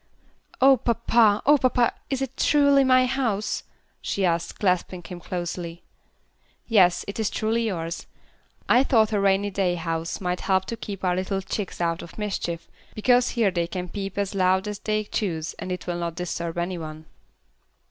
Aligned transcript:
"Oh, 0.59 0.77
papa! 0.77 1.43
Oh, 1.45 1.59
papa! 1.59 1.93
is 2.09 2.23
it 2.23 2.35
truly 2.35 2.83
my 2.83 3.05
house?" 3.05 3.61
she 4.01 4.25
asked, 4.25 4.59
clasping 4.59 5.03
him 5.03 5.19
closely. 5.19 5.83
"Yes, 6.65 7.05
it 7.07 7.19
is 7.19 7.29
truly 7.29 7.67
yours. 7.67 8.07
I 8.67 8.83
thought 8.83 9.11
a 9.13 9.19
rainy 9.19 9.51
day 9.51 9.75
house 9.75 10.19
might 10.19 10.39
help 10.41 10.65
to 10.65 10.75
keep 10.75 11.03
our 11.03 11.15
little 11.15 11.43
chicks 11.43 11.79
out 11.79 12.01
of 12.01 12.17
mischief, 12.17 12.67
because 12.95 13.29
here 13.29 13.51
they 13.51 13.67
can 13.67 13.89
peep 13.89 14.17
as 14.17 14.33
loud 14.33 14.67
as 14.67 14.79
they 14.79 15.03
choose 15.03 15.53
and 15.59 15.71
it 15.71 15.85
will 15.85 15.99
not 15.99 16.15
disturb 16.15 16.57
any 16.57 16.79
one." 16.79 17.05